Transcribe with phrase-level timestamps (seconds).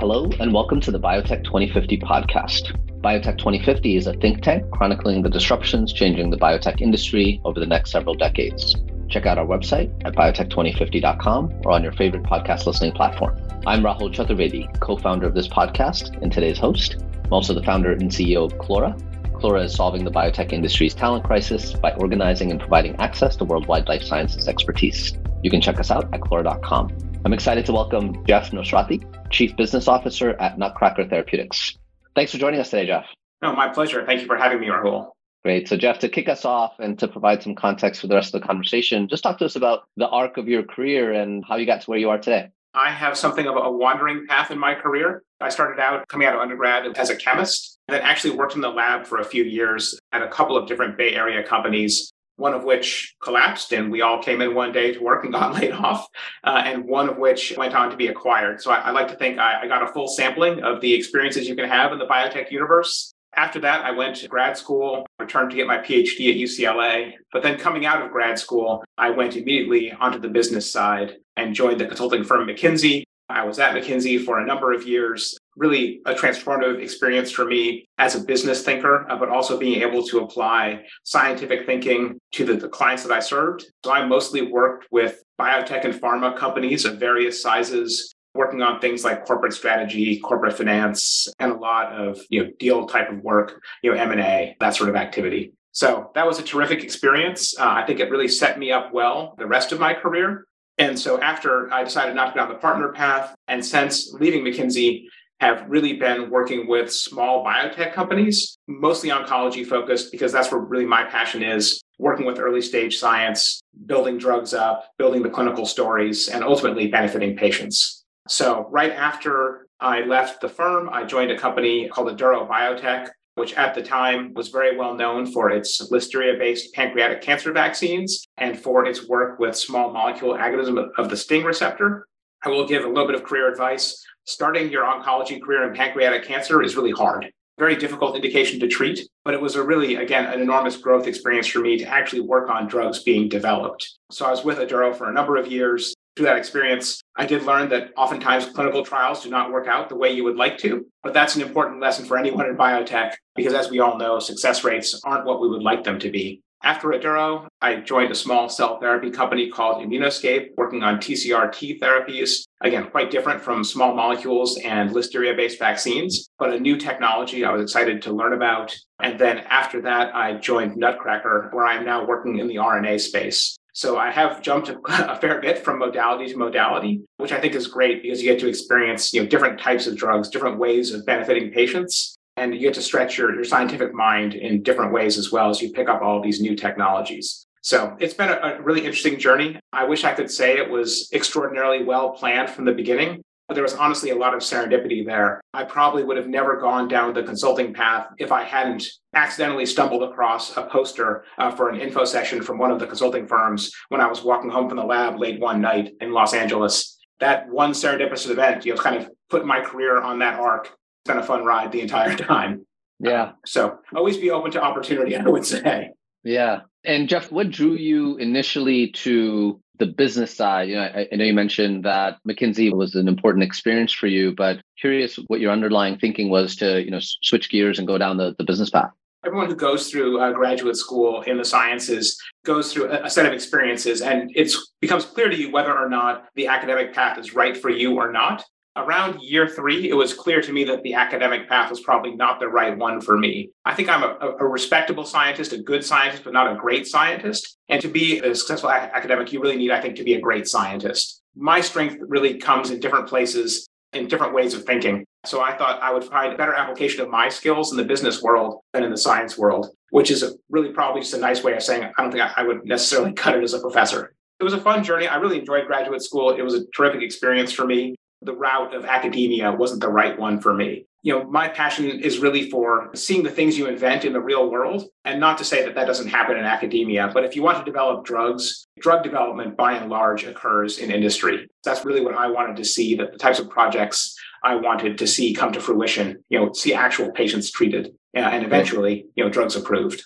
[0.00, 2.70] Hello, and welcome to the Biotech 2050 podcast.
[3.00, 7.66] Biotech 2050 is a think tank chronicling the disruptions changing the biotech industry over the
[7.66, 8.76] next several decades.
[9.08, 13.36] Check out our website at biotech2050.com or on your favorite podcast listening platform.
[13.66, 17.02] I'm Rahul Chaturvedi, co founder of this podcast and today's host.
[17.24, 18.96] I'm also the founder and CEO of Clora.
[19.32, 23.88] Clora is solving the biotech industry's talent crisis by organizing and providing access to worldwide
[23.88, 25.18] life sciences expertise.
[25.42, 26.96] You can check us out at clora.com.
[27.24, 31.76] I'm excited to welcome Jeff Nosrati, Chief Business Officer at Nutcracker Therapeutics.
[32.14, 33.06] Thanks for joining us today, Jeff.
[33.42, 34.04] No, my pleasure.
[34.04, 35.10] Thank you for having me, Rahul.
[35.44, 35.68] Great.
[35.68, 38.40] So, Jeff, to kick us off and to provide some context for the rest of
[38.40, 41.66] the conversation, just talk to us about the arc of your career and how you
[41.66, 42.50] got to where you are today.
[42.74, 45.22] I have something of a wandering path in my career.
[45.40, 48.60] I started out coming out of undergrad as a chemist, and then actually worked in
[48.60, 52.54] the lab for a few years at a couple of different Bay Area companies one
[52.54, 55.72] of which collapsed and we all came in one day to work and got laid
[55.72, 56.06] off,
[56.44, 58.62] uh, and one of which went on to be acquired.
[58.62, 61.48] So I, I like to think I, I, got a full sampling of the experiences
[61.48, 63.12] you can have in the biotech universe.
[63.36, 67.12] After that, I went to grad school, returned to get my PhD at UCLA.
[67.32, 71.54] But then coming out of grad school, I went immediately onto the business side and
[71.54, 73.04] joined the consulting firm McKinsey.
[73.28, 77.86] I was at McKinsey for a number of years, really a transformative experience for me
[77.98, 82.54] as a business thinker, uh, but also being able to apply scientific thinking to the,
[82.54, 83.66] the, clients that I served.
[83.84, 89.04] So I mostly worked with biotech and pharma companies of various sizes, working on things
[89.04, 93.60] like corporate strategy, corporate finance, and a lot of you know deal type of work,
[93.82, 95.52] you know M and A, that sort of activity.
[95.72, 97.58] So that was a terrific experience.
[97.58, 100.46] Uh, I think it really set me up well the rest of my career.
[100.78, 104.44] And so after I decided not to go down the partner path, and since leaving
[104.44, 105.06] McKinsey,
[105.40, 110.84] have really been working with small biotech companies, mostly oncology focused, because that's where really
[110.84, 116.28] my passion is working with early stage science, building drugs up, building the clinical stories,
[116.28, 118.04] and ultimately benefiting patients.
[118.28, 123.54] So, right after I left the firm, I joined a company called Aduro Biotech, which
[123.54, 128.58] at the time was very well known for its listeria based pancreatic cancer vaccines and
[128.58, 132.06] for its work with small molecule agonism of the STING receptor.
[132.44, 136.22] I will give a little bit of career advice starting your oncology career in pancreatic
[136.22, 137.32] cancer is really hard.
[137.58, 141.46] Very difficult indication to treat, but it was a really, again, an enormous growth experience
[141.46, 143.98] for me to actually work on drugs being developed.
[144.12, 145.94] So I was with Aduro for a number of years.
[146.14, 149.96] Through that experience, I did learn that oftentimes clinical trials do not work out the
[149.96, 153.54] way you would like to, but that's an important lesson for anyone in biotech because,
[153.54, 156.42] as we all know, success rates aren't what we would like them to be.
[156.62, 161.78] After Aduro, I joined a small cell therapy company called Immunoscape, working on TCR T
[161.78, 162.46] therapies.
[162.60, 167.52] Again, quite different from small molecules and listeria based vaccines, but a new technology I
[167.52, 168.76] was excited to learn about.
[169.00, 173.00] And then after that, I joined Nutcracker, where I am now working in the RNA
[173.00, 173.56] space.
[173.72, 177.68] So I have jumped a fair bit from modality to modality, which I think is
[177.68, 181.06] great because you get to experience you know, different types of drugs, different ways of
[181.06, 185.32] benefiting patients and you get to stretch your, your scientific mind in different ways as
[185.32, 187.46] well as you pick up all these new technologies.
[187.62, 189.58] So it's been a, a, really interesting journey.
[189.72, 193.64] I wish I could say it was extraordinarily well planned from the beginning, but there
[193.64, 195.40] was honestly a lot of serendipity there.
[195.52, 200.02] I probably would have never gone down the consulting path if I hadn't accidentally stumbled
[200.02, 204.00] across a poster uh, for an info session from one of the consulting firms when
[204.00, 206.96] I was walking home from the lab late one night in Los Angeles.
[207.20, 211.18] That one serendipitous event, you know, kind of put my career on that arc been
[211.18, 212.66] a fun ride the entire time.
[213.00, 213.32] Yeah.
[213.46, 215.90] So always be open to opportunity, I would say.
[216.24, 216.60] Yeah.
[216.84, 220.68] And Jeff, what drew you initially to the business side?
[220.68, 224.34] You know, I, I, know you mentioned that McKinsey was an important experience for you,
[224.34, 228.16] but curious what your underlying thinking was to, you know, switch gears and go down
[228.16, 228.90] the, the business path.
[229.24, 233.26] Everyone who goes through uh, graduate school in the sciences goes through a, a set
[233.26, 237.34] of experiences, and it becomes clear to you whether or not the academic path is
[237.34, 238.44] right for you or not
[238.78, 242.40] around year three, it was clear to me that the academic path was probably not
[242.40, 243.50] the right one for me.
[243.64, 247.56] I think I'm a, a respectable scientist, a good scientist, but not a great scientist.
[247.68, 250.46] And to be a successful academic, you really need, I think, to be a great
[250.46, 251.22] scientist.
[251.36, 255.04] My strength really comes in different places, in different ways of thinking.
[255.26, 258.22] So I thought I would find a better application of my skills in the business
[258.22, 261.54] world than in the science world, which is a, really probably just a nice way
[261.54, 264.14] of saying I don't think I would necessarily cut it as a professor.
[264.40, 265.08] It was a fun journey.
[265.08, 266.30] I really enjoyed graduate school.
[266.30, 270.40] It was a terrific experience for me the route of academia wasn't the right one
[270.40, 270.86] for me.
[271.02, 274.50] You know, my passion is really for seeing the things you invent in the real
[274.50, 274.84] world.
[275.04, 277.64] And not to say that that doesn't happen in academia, but if you want to
[277.64, 281.48] develop drugs, drug development by and large occurs in industry.
[281.64, 285.06] That's really what I wanted to see that the types of projects I wanted to
[285.06, 289.30] see come to fruition, you know, see actual patients treated uh, and eventually, you know,
[289.30, 290.04] drugs approved.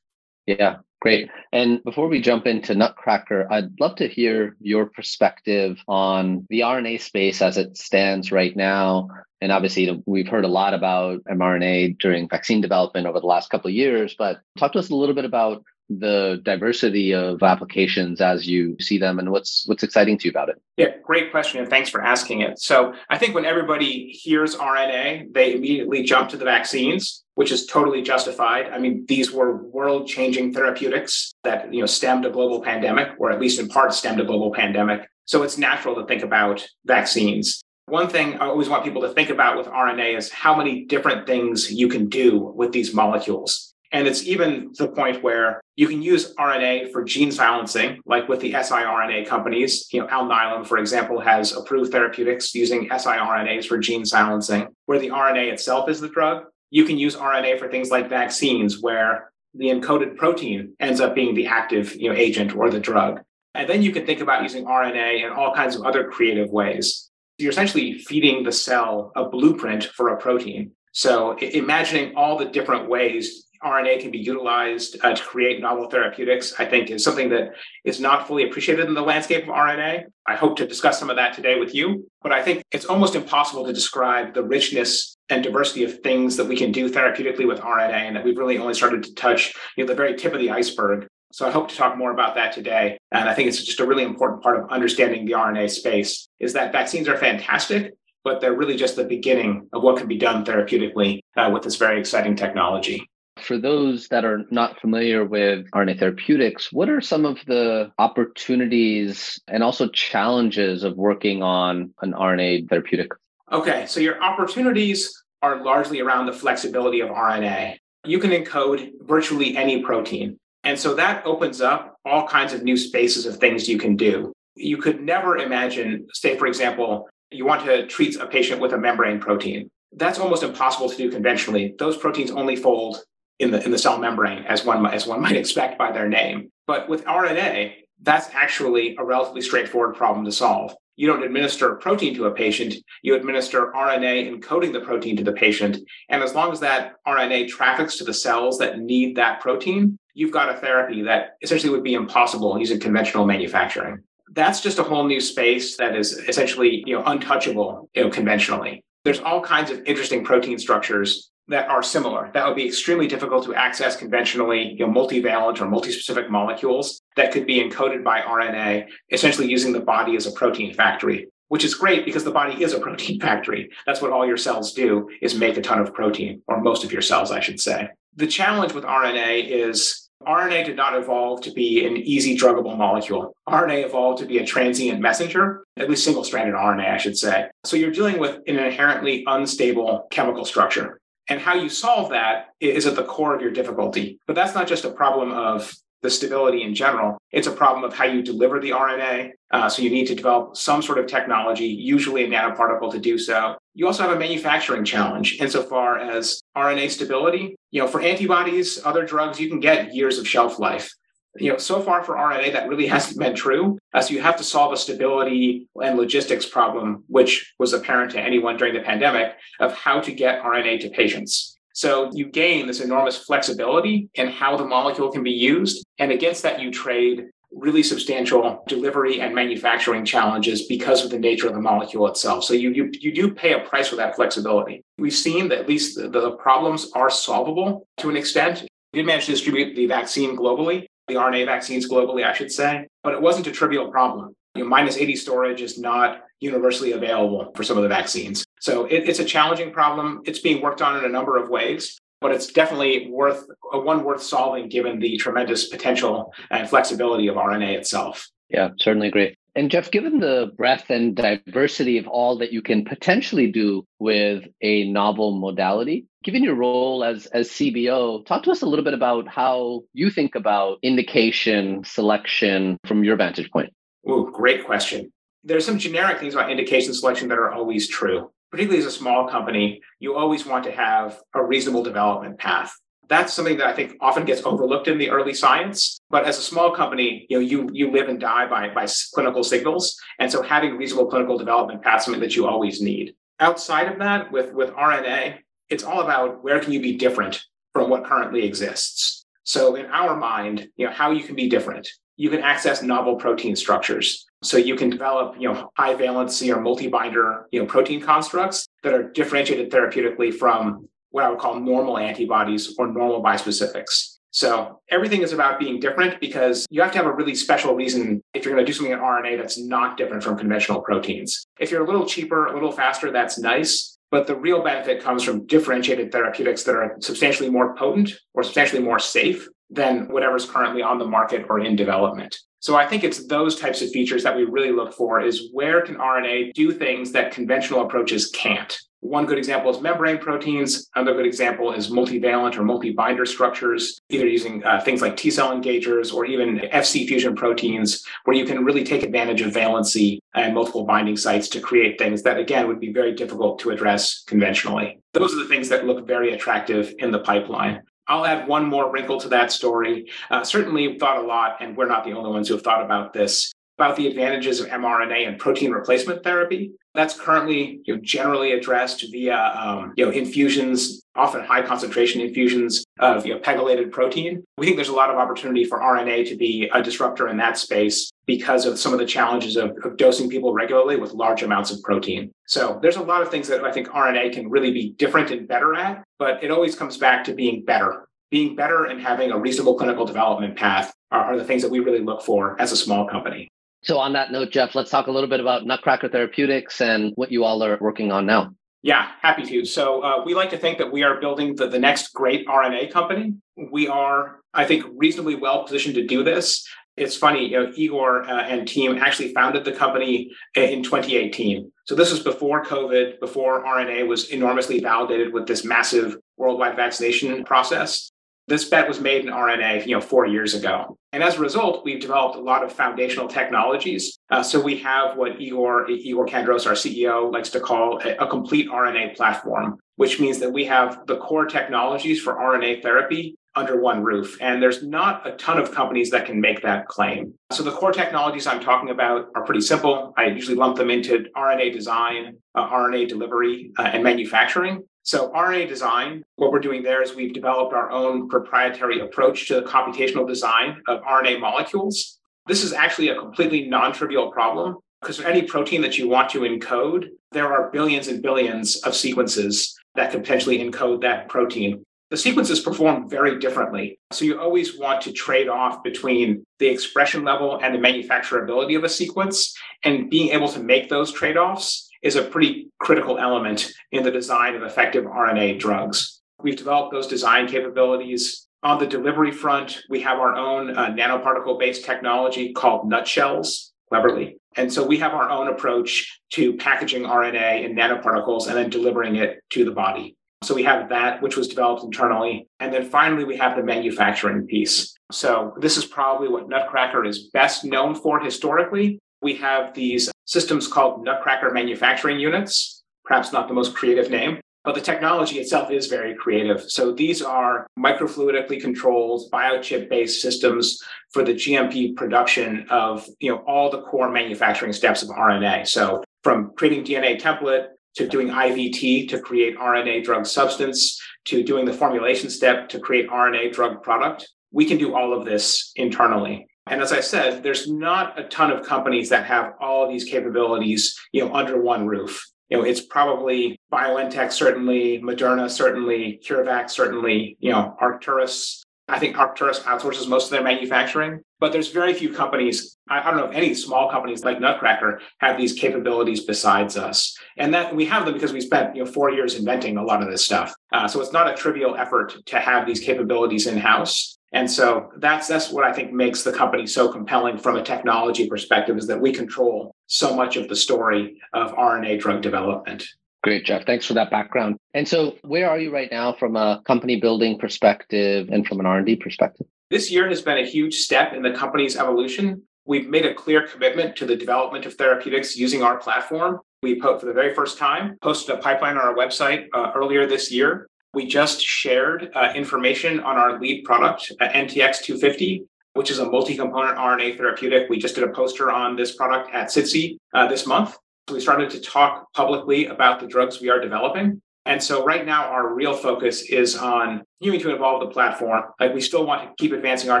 [0.46, 1.30] Yeah, Great.
[1.52, 7.00] And before we jump into Nutcracker, I'd love to hear your perspective on the RNA
[7.02, 9.08] space as it stands right now.
[9.40, 13.68] And obviously, we've heard a lot about mRNA during vaccine development over the last couple
[13.68, 18.46] of years, but talk to us a little bit about the diversity of applications as
[18.46, 20.60] you see them and what's what's exciting to you about it?
[20.76, 22.58] Yeah great question and thanks for asking it.
[22.58, 27.66] So i think when everybody hears rna they immediately jump to the vaccines which is
[27.66, 28.66] totally justified.
[28.66, 33.30] I mean these were world changing therapeutics that you know stemmed a global pandemic or
[33.30, 35.08] at least in part stemmed a global pandemic.
[35.24, 37.62] So it's natural to think about vaccines.
[37.86, 41.26] One thing I always want people to think about with RNA is how many different
[41.26, 43.72] things you can do with these molecules.
[43.90, 48.28] And it's even to the point where you can use RNA for gene silencing, like
[48.28, 49.88] with the siRNA companies.
[49.92, 55.08] You know, Alnylam, for example, has approved therapeutics using siRNAs for gene silencing, where the
[55.08, 56.44] RNA itself is the drug.
[56.70, 61.34] You can use RNA for things like vaccines, where the encoded protein ends up being
[61.34, 63.22] the active you know, agent or the drug.
[63.54, 67.10] And then you can think about using RNA in all kinds of other creative ways.
[67.38, 70.72] You're essentially feeding the cell a blueprint for a protein.
[70.92, 76.54] So imagining all the different ways RNA can be utilized uh, to create novel therapeutics,
[76.58, 80.04] I think is something that is not fully appreciated in the landscape of RNA.
[80.26, 83.14] I hope to discuss some of that today with you, but I think it's almost
[83.14, 87.60] impossible to describe the richness and diversity of things that we can do therapeutically with
[87.60, 90.40] RNA and that we've really only started to touch you know, the very tip of
[90.40, 91.06] the iceberg.
[91.32, 92.98] So I hope to talk more about that today.
[93.12, 96.54] And I think it's just a really important part of understanding the RNA space is
[96.54, 97.92] that vaccines are fantastic,
[98.24, 101.76] but they're really just the beginning of what can be done therapeutically uh, with this
[101.76, 103.06] very exciting technology.
[103.40, 109.40] For those that are not familiar with RNA therapeutics, what are some of the opportunities
[109.48, 113.12] and also challenges of working on an RNA therapeutic?
[113.50, 117.78] Okay, so your opportunities are largely around the flexibility of RNA.
[118.04, 120.38] You can encode virtually any protein.
[120.64, 124.32] And so that opens up all kinds of new spaces of things you can do.
[124.54, 128.78] You could never imagine, say, for example, you want to treat a patient with a
[128.78, 129.70] membrane protein.
[129.92, 131.74] That's almost impossible to do conventionally.
[131.78, 132.98] Those proteins only fold
[133.38, 136.50] in the in the cell membrane as one as one might expect by their name.
[136.66, 140.74] But with RNA, that's actually a relatively straightforward problem to solve.
[140.96, 145.32] You don't administer protein to a patient, you administer RNA encoding the protein to the
[145.32, 145.78] patient.
[146.08, 150.32] And as long as that RNA traffics to the cells that need that protein, you've
[150.32, 154.00] got a therapy that essentially would be impossible using conventional manufacturing.
[154.32, 158.84] That's just a whole new space that is essentially you know, untouchable you know, conventionally.
[159.04, 162.30] There's all kinds of interesting protein structures that are similar.
[162.34, 167.32] That would be extremely difficult to access conventionally, you know, multivalent or multispecific molecules that
[167.32, 171.74] could be encoded by RNA, essentially using the body as a protein factory, which is
[171.74, 173.70] great because the body is a protein factory.
[173.86, 176.92] That's what all your cells do is make a ton of protein, or most of
[176.92, 177.88] your cells, I should say.
[178.16, 183.32] The challenge with RNA is RNA did not evolve to be an easy druggable molecule.
[183.48, 187.48] RNA evolved to be a transient messenger, at least single stranded RNA, I should say.
[187.64, 190.97] So you're dealing with an inherently unstable chemical structure.
[191.28, 194.18] And how you solve that is at the core of your difficulty.
[194.26, 197.18] But that's not just a problem of the stability in general.
[197.32, 199.32] It's a problem of how you deliver the RNA.
[199.50, 203.18] Uh, so you need to develop some sort of technology, usually a nanoparticle, to do
[203.18, 203.56] so.
[203.74, 207.56] You also have a manufacturing challenge insofar as RNA stability.
[207.70, 210.94] You know, for antibodies, other drugs, you can get years of shelf life
[211.36, 213.78] you know, so far for RNA, that really hasn't been true.
[213.92, 218.20] Uh, so you have to solve a stability and logistics problem, which was apparent to
[218.20, 221.58] anyone during the pandemic, of how to get RNA to patients.
[221.74, 225.84] So you gain this enormous flexibility in how the molecule can be used.
[225.98, 231.46] And against that, you trade really substantial delivery and manufacturing challenges because of the nature
[231.46, 232.44] of the molecule itself.
[232.44, 234.84] So you, you, you do pay a price for that flexibility.
[234.98, 238.66] We've seen that at least the, the problems are solvable to an extent.
[238.92, 242.86] We did manage to distribute the vaccine globally, the RNA vaccines globally, I should say,
[243.02, 244.34] but it wasn't a trivial problem.
[244.54, 248.44] You know, minus 80 storage is not universally available for some of the vaccines.
[248.60, 250.22] So it, it's a challenging problem.
[250.24, 254.22] It's being worked on in a number of ways, but it's definitely worth one worth
[254.22, 258.28] solving given the tremendous potential and flexibility of RNA itself.
[258.48, 259.36] Yeah, certainly agree.
[259.54, 264.44] And Jeff, given the breadth and diversity of all that you can potentially do with
[264.62, 268.92] a novel modality, given your role as, as CBO, talk to us a little bit
[268.92, 273.72] about how you think about indication selection from your vantage point.
[274.06, 275.10] Oh, great question.
[275.42, 278.30] There's some generic things about indication selection that are always true.
[278.50, 282.74] Particularly as a small company, you always want to have a reasonable development path
[283.08, 285.98] that's something that I think often gets overlooked in the early science.
[286.10, 289.42] But as a small company, you know, you you live and die by by clinical
[289.42, 293.14] signals, and so having reasonable clinical development paths something that you always need.
[293.40, 295.38] Outside of that, with with RNA,
[295.70, 299.24] it's all about where can you be different from what currently exists.
[299.44, 301.88] So in our mind, you know, how you can be different.
[302.18, 304.26] you can access novel protein structures.
[304.42, 308.92] So you can develop, you know, high valency or multi-binder, you know, protein constructs that
[308.92, 314.16] are differentiated therapeutically from what I would call normal antibodies or normal bispecifics.
[314.30, 318.22] So everything is about being different because you have to have a really special reason
[318.34, 321.46] if you're going to do something in RNA that's not different from conventional proteins.
[321.58, 323.96] If you're a little cheaper, a little faster, that's nice.
[324.10, 328.82] But the real benefit comes from differentiated therapeutics that are substantially more potent or substantially
[328.82, 332.38] more safe than whatever's currently on the market or in development.
[332.60, 335.82] So I think it's those types of features that we really look for is where
[335.82, 338.76] can RNA do things that conventional approaches can't?
[339.00, 340.90] One good example is membrane proteins.
[340.96, 345.56] Another good example is multivalent or multi-binder structures, either using uh, things like T cell
[345.56, 350.52] engagers or even FC fusion proteins, where you can really take advantage of valency and
[350.52, 355.00] multiple binding sites to create things that, again, would be very difficult to address conventionally.
[355.12, 357.82] Those are the things that look very attractive in the pipeline.
[358.08, 360.10] I'll add one more wrinkle to that story.
[360.30, 363.12] Uh, certainly, thought a lot, and we're not the only ones who have thought about
[363.12, 366.72] this, about the advantages of mRNA and protein replacement therapy.
[366.98, 372.84] That's currently you know, generally addressed via um, you know, infusions, often high concentration infusions
[372.98, 374.42] of you know, pegylated protein.
[374.56, 377.56] We think there's a lot of opportunity for RNA to be a disruptor in that
[377.56, 381.70] space because of some of the challenges of, of dosing people regularly with large amounts
[381.70, 382.32] of protein.
[382.48, 385.46] So there's a lot of things that I think RNA can really be different and
[385.46, 388.08] better at, but it always comes back to being better.
[388.32, 391.78] Being better and having a reasonable clinical development path are, are the things that we
[391.78, 393.48] really look for as a small company.
[393.82, 397.30] So, on that note, Jeff, let's talk a little bit about Nutcracker Therapeutics and what
[397.30, 398.50] you all are working on now.
[398.82, 399.64] Yeah, happy to.
[399.64, 402.92] So, uh, we like to think that we are building the, the next great RNA
[402.92, 403.34] company.
[403.56, 406.66] We are, I think, reasonably well positioned to do this.
[406.96, 411.70] It's funny, you know, Igor uh, and team actually founded the company in 2018.
[411.86, 417.44] So this was before COVID, before RNA was enormously validated with this massive worldwide vaccination
[417.44, 418.10] process.
[418.48, 420.96] This bet was made in RNA, you know, four years ago.
[421.12, 424.18] And as a result, we've developed a lot of foundational technologies.
[424.30, 428.26] Uh, so we have what Igor, Igor Khandros, our CEO, likes to call a, a
[428.26, 433.80] complete RNA platform, which means that we have the core technologies for RNA therapy under
[433.80, 434.38] one roof.
[434.40, 437.34] And there's not a ton of companies that can make that claim.
[437.52, 440.14] So the core technologies I'm talking about are pretty simple.
[440.16, 444.84] I usually lump them into RNA design, uh, RNA delivery, uh, and manufacturing.
[445.08, 449.54] So, RNA design, what we're doing there is we've developed our own proprietary approach to
[449.54, 452.18] the computational design of RNA molecules.
[452.46, 456.28] This is actually a completely non trivial problem because for any protein that you want
[456.32, 461.86] to encode, there are billions and billions of sequences that could potentially encode that protein.
[462.10, 463.98] The sequences perform very differently.
[464.12, 468.84] So you always want to trade off between the expression level and the manufacturability of
[468.84, 473.70] a sequence and being able to make those trade offs is a pretty critical element
[473.92, 476.20] in the design of effective RNA drugs.
[476.42, 478.46] We've developed those design capabilities.
[478.62, 484.36] On the delivery front, we have our own uh, nanoparticle based technology called nutshells, cleverly.
[484.56, 489.16] And so we have our own approach to packaging RNA in nanoparticles and then delivering
[489.16, 490.16] it to the body.
[490.42, 492.48] So we have that, which was developed internally.
[492.60, 494.94] And then finally, we have the manufacturing piece.
[495.10, 499.00] So this is probably what Nutcracker is best known for historically.
[499.22, 504.74] We have these systems called Nutcracker manufacturing units, perhaps not the most creative name, but
[504.74, 506.62] the technology itself is very creative.
[506.70, 510.78] So these are microfluidically controlled biochip based systems
[511.12, 515.68] for the GMP production of you know all the core manufacturing steps of RNA.
[515.68, 521.64] So from creating DNA template to doing IVT to create RNA drug substance to doing
[521.64, 526.47] the formulation step to create RNA drug product, we can do all of this internally.
[526.70, 530.04] And as I said, there's not a ton of companies that have all of these
[530.04, 532.26] capabilities, you know, under one roof.
[532.48, 538.64] You know, it's probably BioNTech, certainly, Moderna, certainly, CureVac, certainly, you know, Arcturus.
[538.90, 542.78] I think Arcturus outsources most of their manufacturing, but there's very few companies.
[542.88, 547.52] I, don't know if any small companies like Nutcracker have these capabilities besides us, and
[547.52, 550.10] that we have them because we spent you know four years inventing a lot of
[550.10, 550.54] this stuff.
[550.72, 554.17] Uh, so it's not a trivial effort to have these capabilities in house.
[554.32, 558.28] And so that's that's what I think makes the company so compelling from a technology
[558.28, 562.86] perspective is that we control so much of the story of RNA drug development.
[563.24, 563.66] Great, Jeff.
[563.66, 564.56] Thanks for that background.
[564.74, 568.66] And so, where are you right now from a company building perspective and from an
[568.66, 569.46] R&D perspective?
[569.70, 572.42] This year has been a huge step in the company's evolution.
[572.64, 576.40] We've made a clear commitment to the development of therapeutics using our platform.
[576.62, 580.30] We, for the very first time, posted a pipeline on our website uh, earlier this
[580.30, 585.98] year we just shared uh, information on our lead product, uh, NTX 250, which is
[585.98, 587.68] a multi component RNA therapeutic.
[587.68, 590.76] We just did a poster on this product at SITC uh, this month.
[591.10, 594.20] We started to talk publicly about the drugs we are developing.
[594.44, 598.44] And so right now, our real focus is on continuing to evolve the platform.
[598.58, 600.00] Like we still want to keep advancing our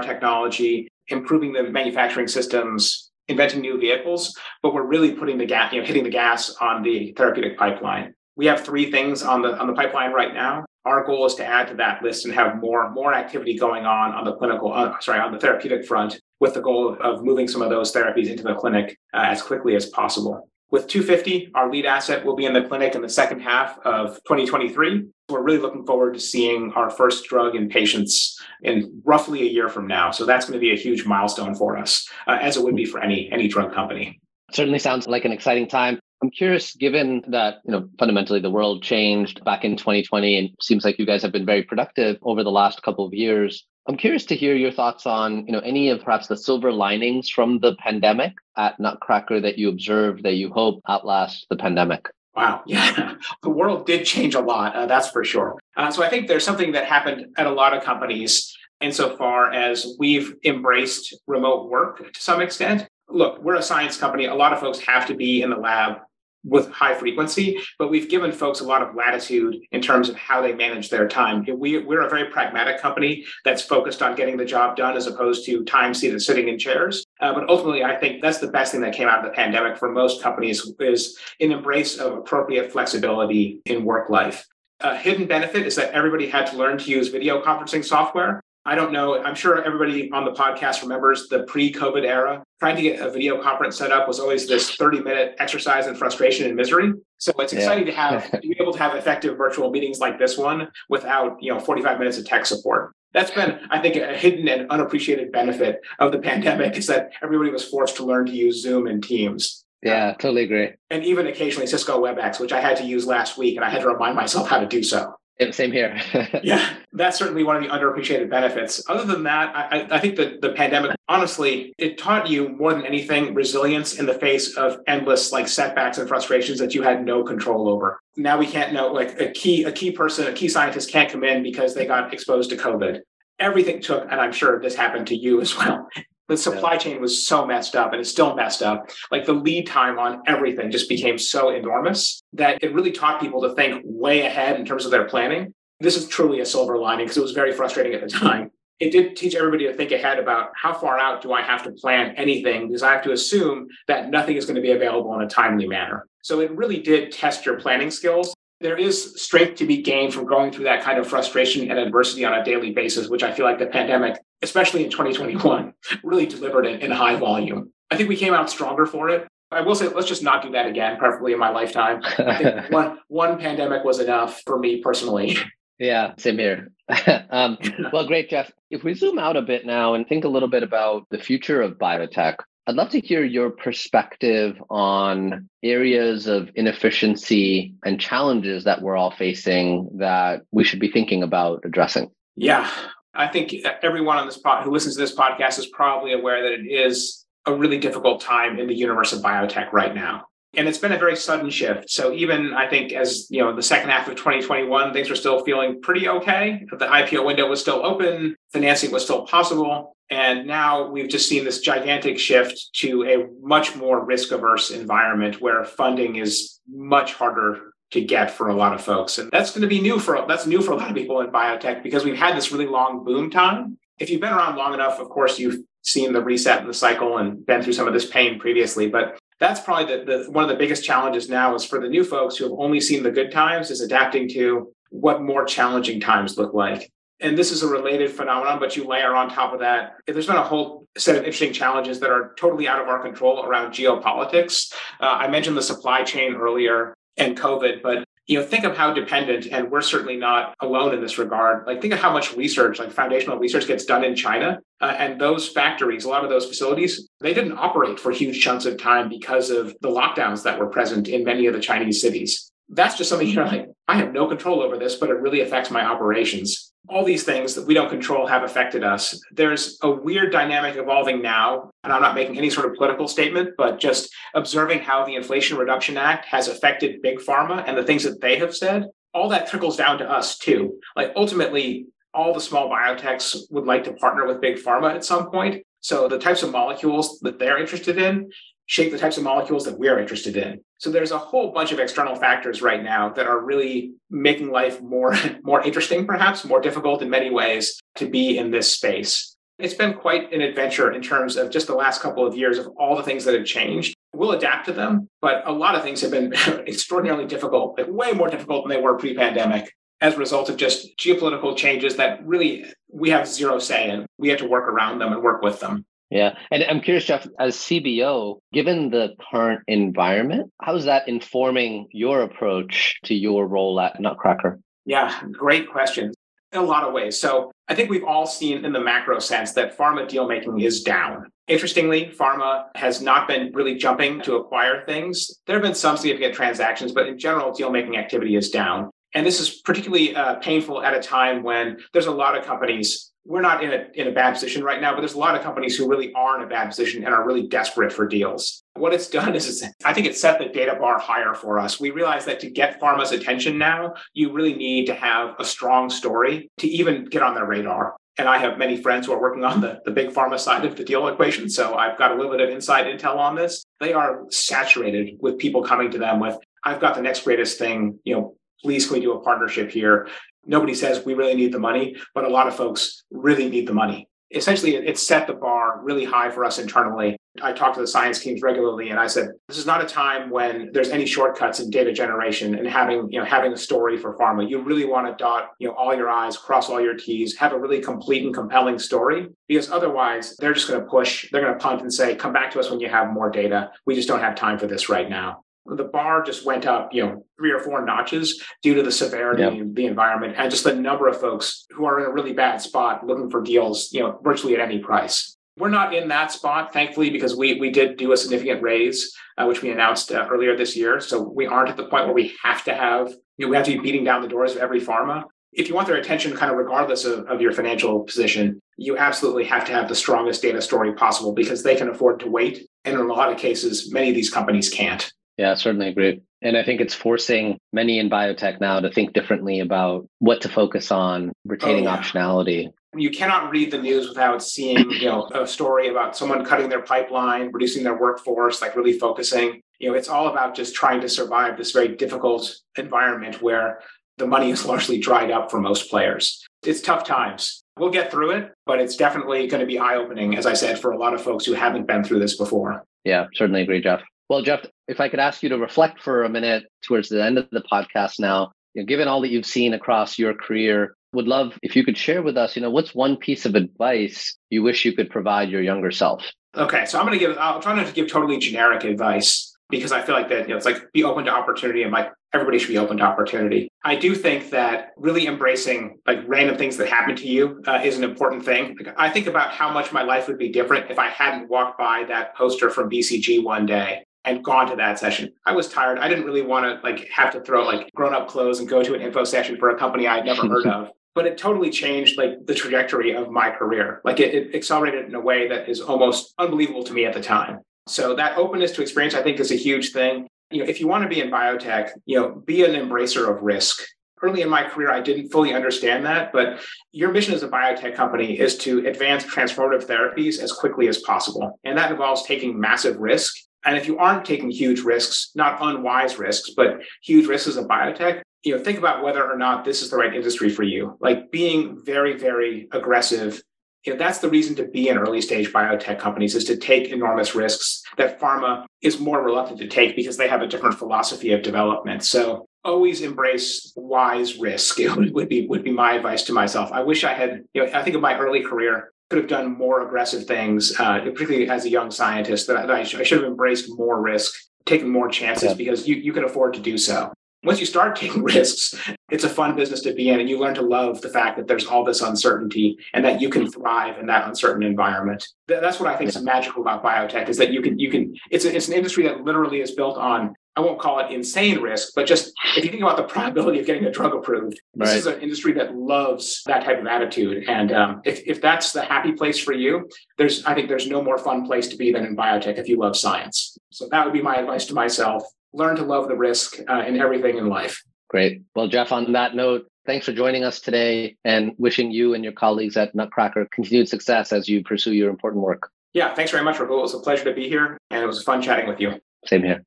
[0.00, 5.80] technology improving the manufacturing systems, inventing new vehicles, but we're really putting the gas, you
[5.80, 8.14] know, hitting the gas on the therapeutic pipeline.
[8.36, 10.64] We have three things on the on the pipeline right now.
[10.88, 14.14] Our goal is to add to that list and have more more activity going on
[14.14, 17.60] on the clinical, uh, sorry, on the therapeutic front, with the goal of moving some
[17.60, 20.48] of those therapies into the clinic uh, as quickly as possible.
[20.70, 24.16] With 250, our lead asset will be in the clinic in the second half of
[24.24, 25.04] 2023.
[25.28, 29.68] We're really looking forward to seeing our first drug in patients in roughly a year
[29.68, 30.10] from now.
[30.10, 32.86] So that's going to be a huge milestone for us, uh, as it would be
[32.86, 34.20] for any any drug company.
[34.52, 36.00] Certainly sounds like an exciting time.
[36.22, 40.84] I'm curious, given that you know fundamentally the world changed back in 2020, and seems
[40.84, 43.66] like you guys have been very productive over the last couple of years.
[43.88, 47.30] I'm curious to hear your thoughts on, you know, any of perhaps the silver linings
[47.30, 52.10] from the pandemic at Nutcracker that you observed that you hope outlast the pandemic.
[52.36, 52.62] Wow.
[52.66, 53.14] Yeah.
[53.42, 54.76] The world did change a lot.
[54.76, 55.58] Uh, that's for sure.
[55.74, 59.96] Uh, so I think there's something that happened at a lot of companies insofar as
[59.98, 62.86] we've embraced remote work to some extent.
[63.08, 64.26] Look, we're a science company.
[64.26, 65.98] A lot of folks have to be in the lab
[66.44, 70.40] with high frequency, but we've given folks a lot of latitude in terms of how
[70.40, 71.44] they manage their time.
[71.58, 75.44] We, we're a very pragmatic company that's focused on getting the job done as opposed
[75.46, 77.04] to time seated sitting in chairs.
[77.20, 79.76] Uh, but ultimately, I think that's the best thing that came out of the pandemic
[79.76, 84.46] for most companies is an embrace of appropriate flexibility in work life.
[84.80, 88.40] A hidden benefit is that everybody had to learn to use video conferencing software.
[88.68, 89.22] I don't know.
[89.22, 92.44] I'm sure everybody on the podcast remembers the pre COVID era.
[92.60, 95.94] Trying to get a video conference set up was always this 30 minute exercise in
[95.94, 96.92] frustration and misery.
[97.16, 97.92] So it's exciting yeah.
[97.92, 101.50] to have to be able to have effective virtual meetings like this one without, you
[101.50, 102.92] know, 45 minutes of tech support.
[103.14, 107.50] That's been, I think, a hidden and unappreciated benefit of the pandemic is that everybody
[107.50, 109.64] was forced to learn to use Zoom and Teams.
[109.82, 110.72] Yeah, totally agree.
[110.90, 113.80] And even occasionally Cisco WebEx, which I had to use last week, and I had
[113.80, 115.14] to remind myself how to do so.
[115.52, 116.00] Same here.
[116.42, 118.82] yeah, that's certainly one of the underappreciated benefits.
[118.88, 122.84] Other than that, I, I think that the pandemic, honestly, it taught you more than
[122.84, 127.22] anything resilience in the face of endless like setbacks and frustrations that you had no
[127.22, 128.00] control over.
[128.16, 131.22] Now we can't know like a key a key person, a key scientist can't come
[131.22, 133.00] in because they got exposed to COVID.
[133.38, 135.88] Everything took, and I'm sure this happened to you as well
[136.28, 136.78] the supply yeah.
[136.78, 138.90] chain was so messed up and it's still messed up.
[139.10, 143.40] Like the lead time on everything just became so enormous that it really taught people
[143.42, 145.54] to think way ahead in terms of their planning.
[145.80, 148.50] This is truly a silver lining because it was very frustrating at the time.
[148.78, 151.72] It did teach everybody to think ahead about how far out do I have to
[151.72, 155.22] plan anything because I have to assume that nothing is going to be available in
[155.22, 156.06] a timely manner.
[156.22, 160.26] So it really did test your planning skills there is strength to be gained from
[160.26, 163.44] going through that kind of frustration and adversity on a daily basis, which I feel
[163.44, 167.72] like the pandemic, especially in 2021, really delivered in, in high volume.
[167.90, 169.26] I think we came out stronger for it.
[169.50, 172.02] I will say, let's just not do that again, preferably in my lifetime.
[172.70, 175.38] one, one pandemic was enough for me personally.
[175.78, 176.72] Yeah, same here.
[177.30, 177.56] um,
[177.92, 178.50] well, great, Jeff.
[178.70, 181.62] If we zoom out a bit now and think a little bit about the future
[181.62, 182.36] of biotech,
[182.68, 189.10] I'd love to hear your perspective on areas of inefficiency and challenges that we're all
[189.10, 192.10] facing that we should be thinking about addressing.
[192.36, 192.70] Yeah,
[193.14, 196.52] I think everyone on this pod who listens to this podcast is probably aware that
[196.52, 200.26] it is a really difficult time in the universe of biotech right now.
[200.54, 201.90] And it's been a very sudden shift.
[201.90, 205.44] So even I think as you know, the second half of 2021, things were still
[205.44, 206.64] feeling pretty okay.
[206.70, 209.94] The IPO window was still open, financing was still possible.
[210.10, 215.40] And now we've just seen this gigantic shift to a much more risk averse environment
[215.40, 219.18] where funding is much harder to get for a lot of folks.
[219.18, 221.28] And that's going to be new for that's new for a lot of people in
[221.28, 223.78] biotech because we've had this really long boom time.
[223.98, 227.18] If you've been around long enough, of course, you've seen the reset in the cycle
[227.18, 228.88] and been through some of this pain previously.
[228.88, 232.04] But that's probably the, the one of the biggest challenges now is for the new
[232.04, 236.38] folks who have only seen the good times is adapting to what more challenging times
[236.38, 239.96] look like and this is a related phenomenon, but you layer on top of that,
[240.06, 243.44] there's been a whole set of interesting challenges that are totally out of our control
[243.44, 244.72] around geopolitics.
[245.00, 248.92] Uh, I mentioned the supply chain earlier and COVID, but you know, think of how
[248.92, 251.66] dependent, and we're certainly not alone in this regard.
[251.66, 255.18] Like, think of how much research, like foundational research, gets done in China, uh, and
[255.18, 259.08] those factories, a lot of those facilities, they didn't operate for huge chunks of time
[259.08, 262.52] because of the lockdowns that were present in many of the Chinese cities.
[262.68, 265.70] That's just something you're like, I have no control over this, but it really affects
[265.70, 269.20] my operations all these things that we don't control have affected us.
[269.32, 273.50] There's a weird dynamic evolving now, and I'm not making any sort of political statement,
[273.56, 278.04] but just observing how the Inflation Reduction Act has affected big pharma and the things
[278.04, 278.86] that they have said.
[279.12, 280.78] All that trickles down to us too.
[280.96, 285.30] Like ultimately, all the small biotechs would like to partner with big pharma at some
[285.30, 285.64] point.
[285.80, 288.30] So the types of molecules that they're interested in
[288.68, 290.60] shape the types of molecules that we're interested in.
[290.76, 294.80] So there's a whole bunch of external factors right now that are really making life
[294.80, 299.34] more more interesting perhaps, more difficult in many ways to be in this space.
[299.58, 302.68] It's been quite an adventure in terms of just the last couple of years of
[302.78, 303.96] all the things that have changed.
[304.14, 306.32] We'll adapt to them, but a lot of things have been
[306.68, 310.56] extraordinarily difficult, like way more difficult than they were pre pandemic as a result of
[310.56, 314.06] just geopolitical changes that really we have zero say in.
[314.18, 315.84] We have to work around them and work with them.
[316.10, 316.38] Yeah.
[316.50, 322.22] And I'm curious, Jeff, as CBO, given the current environment, how is that informing your
[322.22, 324.58] approach to your role at Nutcracker?
[324.86, 326.12] Yeah, great question.
[326.52, 327.20] In a lot of ways.
[327.20, 330.82] So I think we've all seen in the macro sense that pharma deal making is
[330.82, 331.30] down.
[331.46, 335.30] Interestingly, pharma has not been really jumping to acquire things.
[335.46, 338.90] There have been some significant transactions, but in general, deal making activity is down.
[339.14, 343.10] And this is particularly uh, painful at a time when there's a lot of companies
[343.28, 345.42] we're not in a, in a bad position right now, but there's a lot of
[345.42, 348.62] companies who really are in a bad position and are really desperate for deals.
[348.72, 351.78] What it's done is, it's, I think it's set the data bar higher for us.
[351.78, 355.90] We realize that to get pharma's attention now, you really need to have a strong
[355.90, 357.96] story to even get on their radar.
[358.16, 360.76] And I have many friends who are working on the, the big pharma side of
[360.76, 361.50] the deal equation.
[361.50, 363.62] So I've got a little bit of inside intel on this.
[363.78, 367.98] They are saturated with people coming to them with, I've got the next greatest thing,
[368.04, 370.08] you know, please can we do a partnership here?
[370.46, 373.74] Nobody says we really need the money, but a lot of folks really need the
[373.74, 374.08] money.
[374.30, 377.16] Essentially, it set the bar really high for us internally.
[377.40, 380.28] I talk to the science teams regularly, and I said, "This is not a time
[380.28, 384.18] when there's any shortcuts in data generation and having, you know, having a story for
[384.18, 384.48] pharma.
[384.48, 387.52] You really want to dot, you know, all your I's, cross all your T's, have
[387.52, 391.30] a really complete and compelling story, because otherwise, they're just going to push.
[391.30, 393.70] They're going to punt and say, "Come back to us when you have more data.
[393.86, 395.44] We just don't have time for this right now."
[395.76, 399.42] The bar just went up, you know, three or four notches due to the severity
[399.42, 399.52] yep.
[399.52, 402.60] of the environment and just the number of folks who are in a really bad
[402.60, 405.36] spot looking for deals, you know, virtually at any price.
[405.56, 409.46] We're not in that spot, thankfully, because we we did do a significant raise, uh,
[409.46, 411.00] which we announced uh, earlier this year.
[411.00, 413.66] So we aren't at the point where we have to have, you know, we have
[413.66, 415.24] to be beating down the doors of every pharma.
[415.52, 419.44] If you want their attention, kind of regardless of, of your financial position, you absolutely
[419.44, 422.68] have to have the strongest data story possible because they can afford to wait.
[422.84, 425.10] And in a lot of cases, many of these companies can't.
[425.38, 426.20] Yeah, certainly agree.
[426.42, 430.48] And I think it's forcing many in biotech now to think differently about what to
[430.48, 431.98] focus on, retaining oh, yeah.
[431.98, 432.68] optionality.
[432.94, 436.82] You cannot read the news without seeing, you know, a story about someone cutting their
[436.82, 439.60] pipeline, reducing their workforce, like really focusing.
[439.78, 443.80] You know, it's all about just trying to survive this very difficult environment where
[444.16, 446.44] the money is largely dried up for most players.
[446.64, 447.62] It's tough times.
[447.78, 450.80] We'll get through it, but it's definitely going to be eye opening, as I said,
[450.80, 452.82] for a lot of folks who haven't been through this before.
[453.04, 454.00] Yeah, certainly agree, Jeff.
[454.28, 457.38] Well, Jeff, if I could ask you to reflect for a minute towards the end
[457.38, 461.26] of the podcast now, you know, given all that you've seen across your career, would
[461.26, 464.62] love if you could share with us, you know, what's one piece of advice you
[464.62, 466.24] wish you could provide your younger self?
[466.54, 469.92] Okay, so I'm going to give, I'll try not to give totally generic advice because
[469.92, 472.58] I feel like that, you know, it's like be open to opportunity and like everybody
[472.58, 473.70] should be open to opportunity.
[473.84, 477.96] I do think that really embracing like random things that happen to you uh, is
[477.96, 478.76] an important thing.
[478.78, 481.78] Like, I think about how much my life would be different if I hadn't walked
[481.78, 485.32] by that poster from BCG one day and gone to that session.
[485.46, 485.98] I was tired.
[485.98, 488.82] I didn't really want to like have to throw like grown up clothes and go
[488.82, 490.90] to an info session for a company I'd never heard of.
[491.14, 494.00] But it totally changed like the trajectory of my career.
[494.04, 497.20] Like it, it accelerated in a way that is almost unbelievable to me at the
[497.20, 497.60] time.
[497.88, 500.28] So that openness to experience, I think, is a huge thing.
[500.50, 503.42] You know, if you want to be in biotech, you know, be an embracer of
[503.42, 503.82] risk.
[504.20, 506.60] Early in my career, I didn't fully understand that, but
[506.90, 511.58] your mission as a biotech company is to advance transformative therapies as quickly as possible.
[511.64, 516.18] And that involves taking massive risk and if you aren't taking huge risks, not unwise
[516.18, 519.82] risks, but huge risks as a biotech, you know, think about whether or not this
[519.82, 520.96] is the right industry for you.
[521.00, 523.42] Like being very, very aggressive.
[523.84, 526.88] You know, that's the reason to be in early stage biotech companies is to take
[526.88, 531.32] enormous risks that pharma is more reluctant to take because they have a different philosophy
[531.32, 532.04] of development.
[532.04, 536.70] So always embrace wise risk it would be would be my advice to myself.
[536.72, 539.56] I wish I had, you know, I think of my early career, could have done
[539.56, 543.02] more aggressive things, uh, particularly as a young scientist, that I, that I, sh- I,
[543.02, 544.34] should have embraced more risk,
[544.66, 545.54] taken more chances yeah.
[545.54, 547.12] because you, you can afford to do so.
[547.44, 548.74] Once you start taking risks,
[549.10, 551.46] it's a fun business to be in, and you learn to love the fact that
[551.46, 555.26] there's all this uncertainty and that you can thrive in that uncertain environment.
[555.46, 556.18] Th- that's what I think yeah.
[556.18, 559.04] is magical about biotech is that you can you can it's a, it's an industry
[559.04, 562.70] that literally is built on I won't call it insane risk, but just if you
[562.70, 566.42] think about the probability of getting a drug approved, this is an industry that loves
[566.46, 567.48] that type of attitude.
[567.48, 571.00] And um, if, if that's the happy place for you, there's I think there's no
[571.00, 573.56] more fun place to be than in biotech if you love science.
[573.70, 577.00] So that would be my advice to myself: learn to love the risk uh, in
[577.00, 577.80] everything in life.
[578.08, 578.42] Great.
[578.56, 582.32] Well, Jeff, on that note, thanks for joining us today and wishing you and your
[582.32, 585.70] colleagues at Nutcracker continued success as you pursue your important work.
[585.92, 586.78] Yeah, thanks very much, Rahul.
[586.78, 589.00] It was a pleasure to be here, and it was fun chatting with you.
[589.24, 589.62] Same here.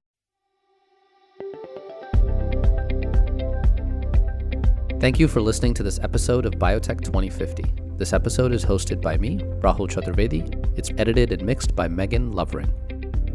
[5.02, 7.66] Thank you for listening to this episode of Biotech 2050.
[7.98, 10.78] This episode is hosted by me, Rahul Chaturvedi.
[10.78, 12.72] It's edited and mixed by Megan Lovering.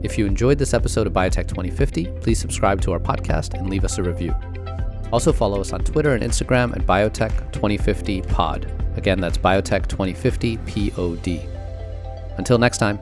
[0.04, 3.84] If you enjoyed this episode of Biotech 2050, please subscribe to our podcast and leave
[3.84, 4.32] us a review.
[5.12, 8.96] Also, follow us on Twitter and Instagram at Biotech2050Pod.
[8.96, 12.38] Again, that's Biotech2050 POD.
[12.38, 13.00] Until next time.